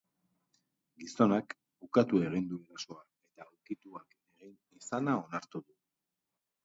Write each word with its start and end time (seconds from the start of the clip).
Gizonak 1.01 1.53
ukatu 1.87 2.21
egin 2.29 2.47
du 2.53 2.59
erasoa, 2.75 3.03
eta 3.27 3.47
ukituak 3.51 4.19
egin 4.41 4.59
izana 4.85 5.15
onartu 5.21 5.63
du. 5.67 5.79